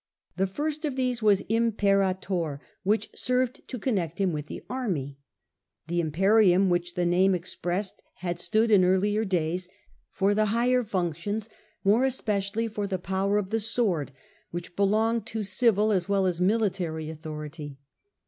[0.35, 5.19] The first of these was Imperator, which served imperator, connect him with the army.
[5.89, 9.69] The imperium which the name expressed, had stood in earlier days
[10.09, 11.49] for the higher functions,
[11.83, 14.11] more especially for the power of the sword,
[14.49, 17.77] which belonged to civil as well as military authority.